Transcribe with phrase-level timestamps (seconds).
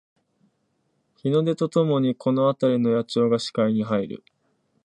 [1.17, 4.23] 日の出とともにこのあたりの野鳥が視界に入る